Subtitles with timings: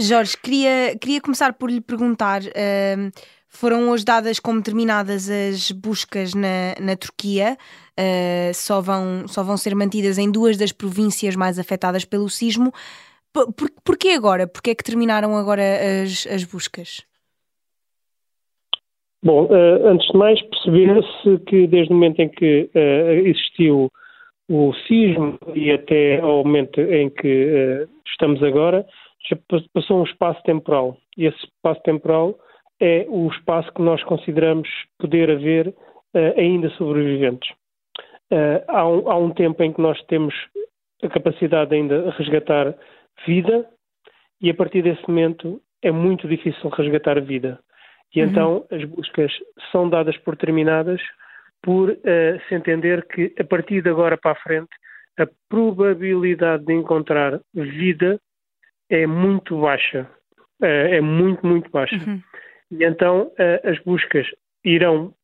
[0.00, 3.10] Jorge, queria, queria começar por lhe perguntar: uh,
[3.48, 7.56] foram hoje dadas como terminadas as buscas na, na Turquia,
[7.98, 12.72] uh, só, vão, só vão ser mantidas em duas das províncias mais afetadas pelo sismo.
[13.32, 14.46] Por, por, porquê agora?
[14.46, 15.62] Porquê é que terminaram agora
[16.02, 17.06] as, as buscas?
[19.22, 23.90] Bom, uh, antes de mais, perceber-se que desde o momento em que uh, existiu
[24.48, 28.86] o sismo e até ao momento em que uh, estamos agora,
[29.74, 30.96] passou um espaço temporal.
[31.16, 32.38] E esse espaço temporal
[32.80, 35.74] é o espaço que nós consideramos poder haver
[36.36, 37.50] ainda sobreviventes.
[38.68, 40.34] Há um, há, um, tempo em que nós temos
[41.02, 42.74] a capacidade ainda de resgatar
[43.26, 43.68] vida
[44.40, 47.58] e a partir desse momento é muito difícil resgatar vida.
[48.14, 48.28] E uhum.
[48.28, 49.32] então as buscas
[49.70, 51.00] são dadas por terminadas
[51.62, 51.96] por uh,
[52.48, 54.70] se entender que a partir de agora para a frente
[55.18, 58.20] a probabilidade de encontrar vida
[58.90, 60.08] é muito baixa.
[60.60, 61.96] Uh, é muito, muito baixa.
[61.96, 62.20] Uhum.
[62.70, 64.26] E então uh, as buscas
[64.64, 65.14] irão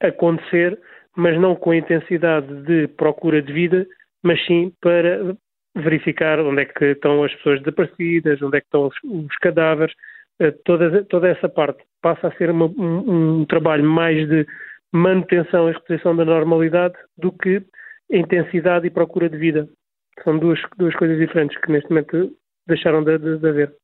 [0.00, 0.78] acontecer,
[1.16, 3.86] mas não com a intensidade de procura de vida,
[4.22, 5.36] mas sim para
[5.74, 9.94] verificar onde é que estão as pessoas desaparecidas, onde é que estão os, os cadáveres,
[10.64, 14.46] toda, toda essa parte passa a ser uma, um, um, trabalho mais de
[14.92, 17.62] manutenção e reposição da normalidade do que
[18.10, 19.68] intensidade e procura de vida.
[20.24, 22.32] São duas, duas coisas diferentes que neste momento
[22.66, 23.76] deixaram de, de, de haver.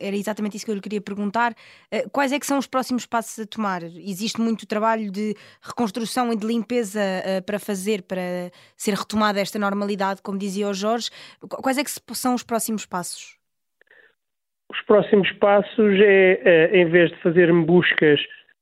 [0.00, 1.52] Era exatamente isso que eu lhe queria perguntar.
[1.92, 3.82] Eh, quais é que são os próximos passos a tomar?
[3.82, 9.58] Existe muito trabalho de reconstrução e de limpeza eh, para fazer, para ser retomada esta
[9.58, 11.10] normalidade, como dizia o Jorge.
[11.46, 13.38] Quais é que são os próximos passos?
[14.70, 18.20] Os próximos passos é, é em vez de fazer buscas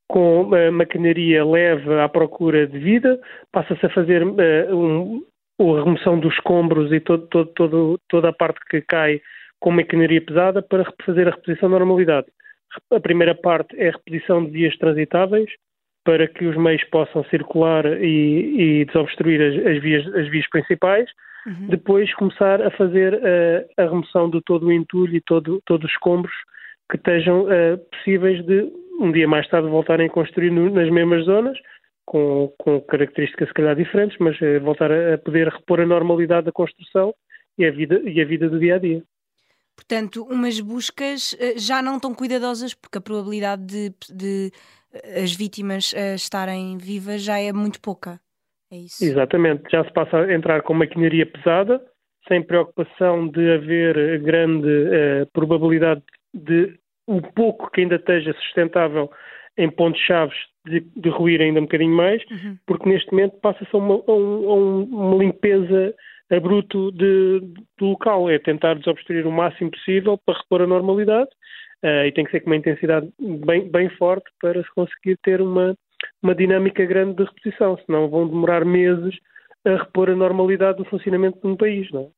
[0.09, 3.21] com maquinaria leve à procura de vida,
[3.53, 5.23] passa-se a fazer um,
[5.61, 9.21] a remoção dos escombros e todo, todo, todo, toda a parte que cai
[9.61, 12.27] com maquinaria pesada para fazer a reposição da normalidade.
[12.93, 15.51] A primeira parte é a reposição de vias transitáveis
[16.05, 21.09] para que os meios possam circular e, e desobstruir as, as, vias, as vias principais
[21.49, 21.69] Uhum.
[21.69, 25.93] Depois começar a fazer uh, a remoção de todo o entulho e todo, todos os
[25.93, 26.35] escombros
[26.91, 28.71] que estejam uh, possíveis de
[29.01, 31.57] um dia mais tarde voltarem a construir no, nas mesmas zonas,
[32.05, 36.47] com, com, características se calhar diferentes, mas uh, voltar a, a, poder repor a normalidade
[36.47, 37.15] da construção
[37.57, 39.03] e a vida, e a vida do dia a dia.
[39.79, 44.51] Portanto, umas buscas já não tão cuidadosas, porque a probabilidade de, de
[45.23, 48.19] as vítimas estarem vivas já é muito pouca.
[48.73, 49.05] É isso.
[49.05, 51.81] Exatamente, já se passa a entrar com maquinaria pesada,
[52.27, 54.69] sem preocupação de haver grande
[55.33, 56.03] probabilidade
[56.35, 59.09] de o pouco que ainda esteja sustentável
[59.57, 60.35] em pontos-chave
[60.67, 62.59] de, de, ruir ainda um bocadinho mais, uhum.
[62.67, 65.95] porque neste momento passa-se a a um, a uma limpeza
[66.31, 67.41] a bruto de,
[67.79, 71.31] do local, é tentar desobstruir o máximo possível para repor a normalidade
[71.85, 75.41] uh, e tem que ser com uma intensidade bem, bem forte para se conseguir ter
[75.41, 75.75] uma,
[76.23, 79.17] uma dinâmica grande de repetição, senão vão demorar meses
[79.65, 81.91] a repor a normalidade do funcionamento de um país.
[81.93, 82.09] Não é?